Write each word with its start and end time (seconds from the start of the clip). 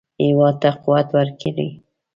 هېواد 0.23 0.55
ته 0.61 0.69
قوت 0.83 1.07
ورکړئ 1.17 1.69